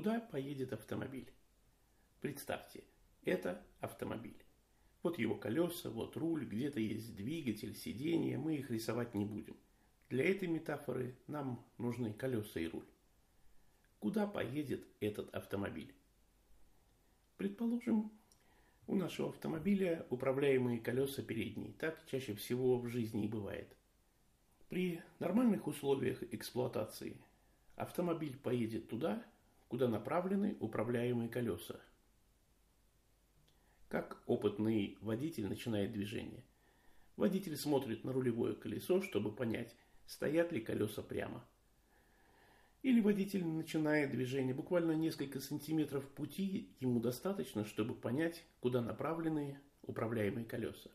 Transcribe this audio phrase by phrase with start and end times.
[0.00, 1.30] Куда поедет автомобиль?
[2.22, 2.84] Представьте,
[3.26, 4.42] это автомобиль.
[5.02, 9.58] Вот его колеса, вот руль, где-то есть двигатель, сиденье, мы их рисовать не будем.
[10.08, 12.86] Для этой метафоры нам нужны колеса и руль.
[13.98, 15.94] Куда поедет этот автомобиль?
[17.36, 18.10] Предположим,
[18.86, 21.74] у нашего автомобиля управляемые колеса передние.
[21.74, 23.76] Так чаще всего в жизни и бывает.
[24.70, 27.18] При нормальных условиях эксплуатации
[27.76, 29.22] автомобиль поедет туда,
[29.70, 31.78] куда направлены управляемые колеса.
[33.88, 36.44] Как опытный водитель начинает движение?
[37.16, 41.46] Водитель смотрит на рулевое колесо, чтобы понять, стоят ли колеса прямо.
[42.82, 50.46] Или водитель начинает движение буквально несколько сантиметров пути, ему достаточно, чтобы понять, куда направлены управляемые
[50.46, 50.90] колеса.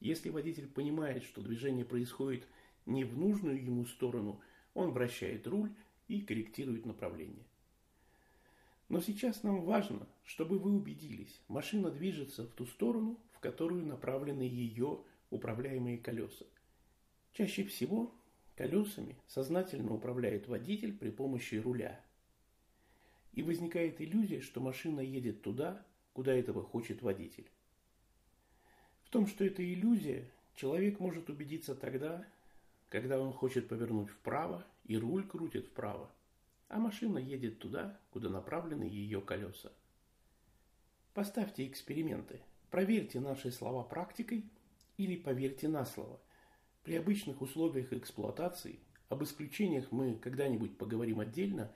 [0.00, 2.48] Если водитель понимает, что движение происходит
[2.86, 4.40] не в нужную ему сторону,
[4.72, 5.70] он вращает руль
[6.06, 7.44] и корректирует направление.
[8.88, 14.42] Но сейчас нам важно, чтобы вы убедились, машина движется в ту сторону, в которую направлены
[14.42, 15.00] ее
[15.30, 16.46] управляемые колеса.
[17.32, 18.14] Чаще всего
[18.56, 22.00] колесами сознательно управляет водитель при помощи руля.
[23.34, 27.48] И возникает иллюзия, что машина едет туда, куда этого хочет водитель.
[29.02, 32.26] В том, что это иллюзия, человек может убедиться тогда,
[32.88, 36.10] когда он хочет повернуть вправо и руль крутит вправо
[36.68, 39.72] а машина едет туда, куда направлены ее колеса.
[41.14, 44.44] Поставьте эксперименты, проверьте наши слова практикой
[44.96, 46.20] или поверьте на слово.
[46.84, 51.72] При обычных условиях эксплуатации, об исключениях мы когда-нибудь поговорим отдельно,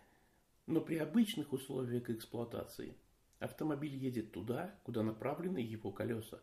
[0.66, 2.94] но при обычных условиях эксплуатации
[3.40, 6.40] автомобиль едет туда, куда направлены его колеса.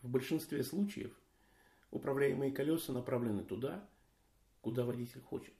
[0.00, 1.12] В большинстве случаев
[1.90, 3.88] управляемые колеса направлены туда,
[4.62, 5.54] куда водитель хочет.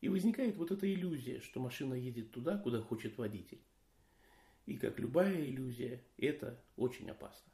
[0.00, 3.60] И возникает вот эта иллюзия, что машина едет туда, куда хочет водитель.
[4.66, 7.52] И как любая иллюзия, это очень опасно.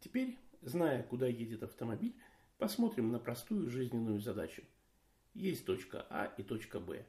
[0.00, 2.14] Теперь, зная, куда едет автомобиль,
[2.58, 4.62] посмотрим на простую жизненную задачу.
[5.34, 7.06] Есть точка А и точка Б.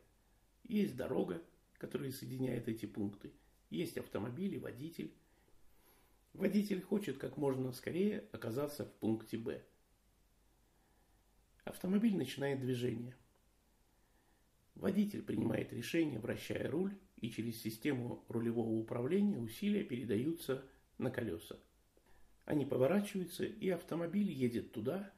[0.64, 1.42] Есть дорога,
[1.78, 3.34] которая соединяет эти пункты.
[3.70, 5.14] Есть автомобиль и водитель.
[6.34, 9.62] Водитель хочет как можно скорее оказаться в пункте Б.
[11.66, 13.16] Автомобиль начинает движение–
[14.80, 20.64] Водитель принимает решение, вращая руль, и через систему рулевого управления усилия передаются
[20.98, 21.60] на колеса.
[22.46, 25.12] Они поворачиваются, и автомобиль едет туда,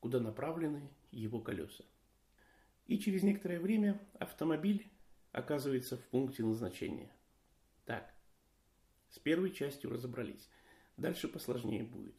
[0.00, 1.84] куда направлены его колеса.
[2.88, 4.90] И через некоторое время автомобиль
[5.30, 7.12] оказывается в пункте назначения.
[7.84, 8.12] Так,
[9.10, 10.50] с первой частью разобрались.
[10.96, 12.16] Дальше посложнее будет.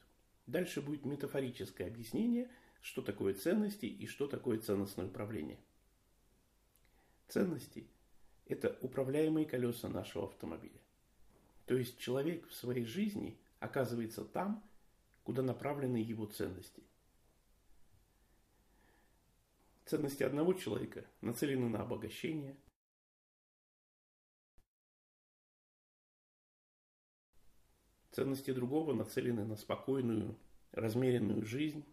[0.48, 2.50] Дальше будет метафорическое объяснение,
[2.82, 5.60] что такое ценности и что такое ценностное управление.
[7.28, 7.88] Ценности–
[8.46, 10.80] это управляемые колеса нашего автомобиля.
[11.66, 14.64] То есть человек в своей жизни оказывается там,
[15.24, 16.84] куда направлены его ценности.
[19.86, 22.56] Ценности одного человека нацелены на обогащение,
[28.12, 30.38] ценности другого нацелены на спокойную,
[30.72, 31.86] размеренную жизнь,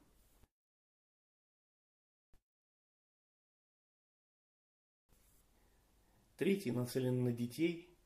[6.42, 7.96] Третий нацелен на детей,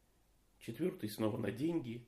[0.58, 2.06] четвертый снова на деньги.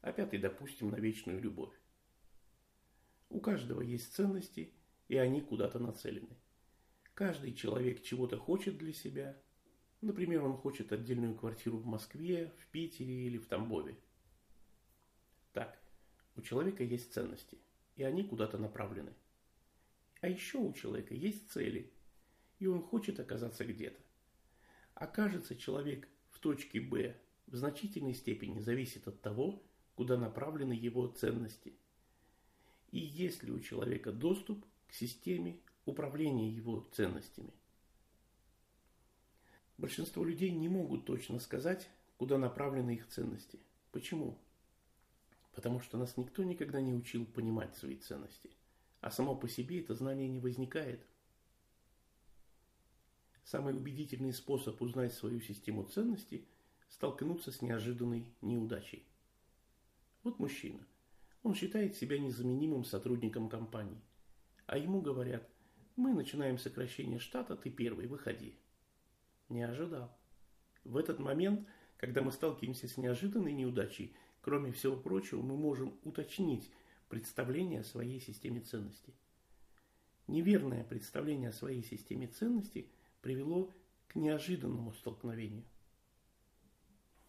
[0.00, 1.78] А пятый, допустим, на вечную любовь.
[3.28, 4.72] У каждого есть ценности,
[5.08, 6.34] и они куда-то нацелены.
[7.12, 9.38] Каждый человек чего-то хочет для себя.
[10.00, 13.98] Например, он хочет отдельную квартиру в Москве, в Питере или в Тамбове.
[15.52, 15.78] Так,
[16.36, 17.58] у человека есть ценности,
[17.96, 19.12] и они куда-то направлены.
[20.22, 21.92] А еще у человека есть цели,
[22.60, 24.00] и он хочет оказаться где-то.
[24.94, 27.16] Окажется человек в точке Б
[27.48, 29.64] в значительной степени зависит от того,
[29.96, 31.74] куда направлены его ценности.
[32.92, 37.52] И есть ли у человека доступ к системе управления его ценностями.
[39.76, 43.58] Большинство людей не могут точно сказать, куда направлены их ценности.
[43.90, 44.38] Почему?
[45.52, 48.50] Потому что нас никто никогда не учил понимать свои ценности–
[49.02, 51.06] а само по себе это знание не возникает.
[53.44, 56.48] Самый убедительный способ узнать свою систему ценностей–
[56.92, 59.06] столкнуться с неожиданной неудачей.
[60.22, 60.86] Вот мужчина.
[61.42, 64.00] Он считает себя незаменимым сотрудником компании.
[64.66, 65.48] А ему говорят,
[65.96, 68.56] мы начинаем сокращение штата, ты первый, выходи.
[69.48, 70.16] Не ожидал.
[70.84, 71.66] В этот момент,
[71.96, 76.70] когда мы сталкиваемся с неожиданной неудачей, кроме всего прочего, мы можем уточнить,
[77.12, 79.12] представление о своей системе ценностей.
[80.28, 83.70] Неверное представление о своей системе ценностей привело
[84.08, 85.62] к неожиданному столкновению.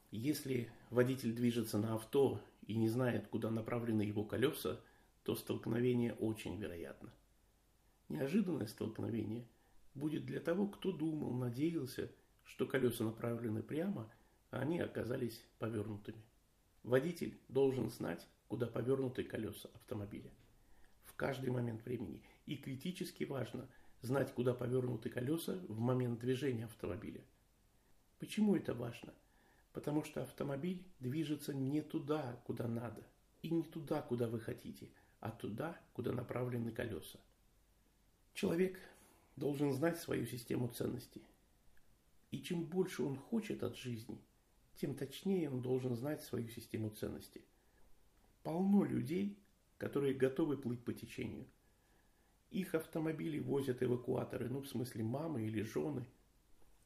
[0.10, 4.80] Если водитель движется на авто и не знает, куда направлены его колеса,
[5.26, 7.12] то столкновение очень вероятно.
[8.08, 9.46] Неожиданное столкновение
[9.96, 12.10] будет для того, кто думал, надеялся,
[12.46, 14.10] что колеса направлены прямо,
[14.50, 16.24] а они оказались повернутыми.
[16.84, 20.32] Водитель должен знать, куда повернуты колеса автомобиля
[21.06, 22.22] в каждый момент времени.
[22.46, 23.70] И критически важно
[24.02, 27.24] знать, куда повернуты колеса в момент движения автомобиля.
[28.20, 29.14] Почему это важно?
[29.72, 33.04] Потому что автомобиль движется не туда, куда надо,
[33.42, 37.20] и не туда, куда вы хотите, а туда, куда направлены колеса.
[38.34, 38.80] Человек
[39.36, 41.24] должен знать свою систему ценностей.
[42.32, 44.20] И чем больше он хочет от жизни,
[44.76, 47.46] тем точнее он должен знать свою систему ценностей.
[48.44, 49.40] Полно людей,
[49.78, 51.48] которые готовы плыть по течению.
[52.52, 56.06] Их автомобили возят эвакуаторы, ну в смысле мамы или жены–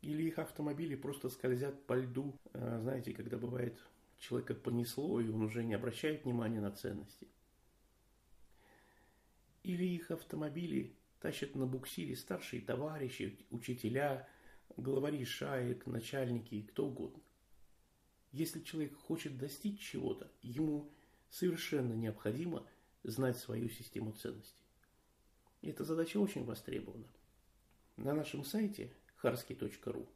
[0.01, 3.80] или их автомобили просто скользят по льду, а, знаете, когда бывает
[4.19, 7.27] человека понесло, и он уже не обращает внимания на ценности.
[9.63, 14.30] Или их автомобили тащат на буксире старшие товарищи, учителя,
[14.77, 17.21] главари шаек, начальники, кто угодно.
[18.31, 20.92] Если человек хочет достичь чего-то, ему
[21.29, 22.68] совершенно необходимо
[23.03, 24.65] знать свою систему ценностей.
[25.62, 27.07] Эта задача очень востребована.
[27.95, 30.07] На нашем сайте харский.ру.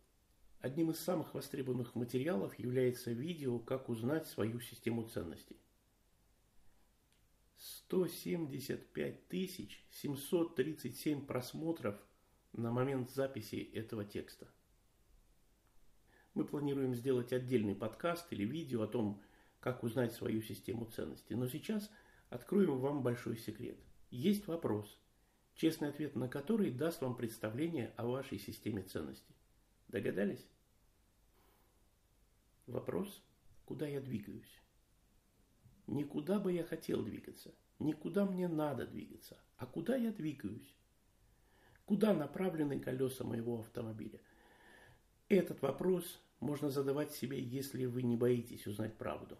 [0.60, 5.58] Одним из самых востребованных материалов является видео «Как узнать свою систему ценностей».
[7.58, 9.30] 175
[9.92, 12.00] 737 просмотров
[12.54, 14.48] на момент записи этого текста.
[16.34, 19.22] Мы планируем сделать отдельный подкаст или видео о том,
[19.62, 21.36] как узнать свою систему ценностей.
[21.36, 21.90] Но сейчас
[22.30, 23.78] откроем вам большой секрет.
[24.10, 25.00] Есть вопрос,
[25.56, 29.36] честный ответ на который даст вам представление о вашей системе ценностей.
[29.88, 30.46] Догадались?
[32.66, 33.24] Вопрос,
[33.66, 34.60] куда я двигаюсь?
[35.88, 40.76] Никуда бы я хотел двигаться, никуда мне надо двигаться, а куда я двигаюсь?
[41.86, 44.22] Куда направлены колеса моего автомобиля?
[45.28, 49.38] Этот вопрос можно задавать себе, если вы не боитесь узнать правду.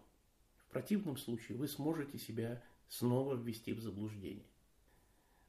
[0.72, 4.46] Противном случае вы сможете себя снова ввести в заблуждение.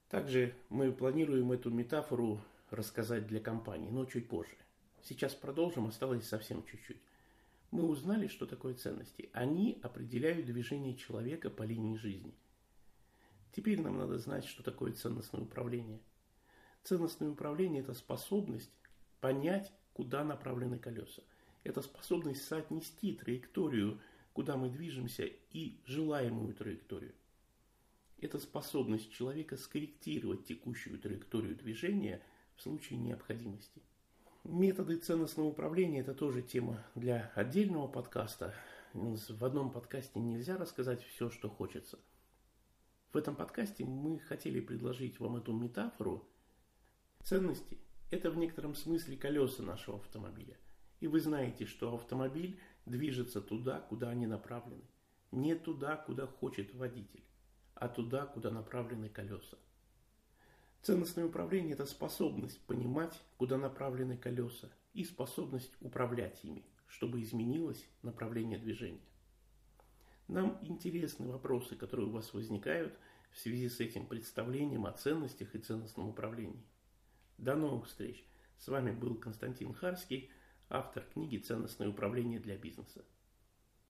[0.10, 4.58] Также мы планируем эту метафору рассказать для компании, но чуть позже.
[5.02, 7.02] Сейчас продолжим, осталось совсем чуть-чуть.
[7.72, 9.30] Мы узнали, что такое ценности.
[9.32, 12.36] Они определяют движение человека по линии жизни.
[13.54, 16.02] Теперь нам надо знать, что такое ценностное управление.
[16.84, 18.72] Ценностное управление– это способность
[19.22, 21.24] понять, куда направлены колеса.
[21.64, 24.02] Это способность соотнести траекторию,
[24.34, 27.14] куда мы движемся, и желаемую траекторию
[28.26, 32.22] это способность человека скорректировать текущую траекторию движения
[32.56, 33.82] в случае необходимости.
[34.44, 38.54] Методы ценностного управления– это тоже тема для отдельного подкаста.
[38.94, 42.00] В одном подкасте нельзя рассказать все, что хочется.
[43.12, 46.28] В этом подкасте мы хотели предложить вам эту метафору.
[47.24, 47.78] Ценности–
[48.12, 50.58] это в некотором смысле колеса нашего автомобиля.
[51.04, 54.86] И вы знаете, что автомобиль движется туда, куда они направлены.
[55.32, 57.24] Не туда, куда хочет водитель
[57.76, 59.58] а туда, куда направлены колеса.
[60.82, 68.58] Ценностное управление– это способность понимать, куда направлены колеса, и способность управлять ими, чтобы изменилось направление
[68.58, 69.04] движения.
[70.30, 72.98] Нам интересны вопросы, которые у вас возникают
[73.34, 76.64] в связи с этим представлением о ценностях и ценностном управлении.
[77.38, 78.24] До новых встреч!
[78.58, 80.30] С вами был Константин Харский,
[80.74, 83.06] автор книги «Ценностное управление для бизнеса».